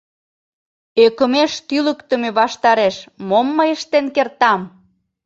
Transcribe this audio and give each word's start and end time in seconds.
—Ӧкымеш 1.05 1.53
тӱлыктымӧ 1.67 2.29
ваштареш 2.39 2.95
мом 3.27 3.47
мый 3.57 3.69
ыштен 3.77 4.05
кертам! 4.15 4.61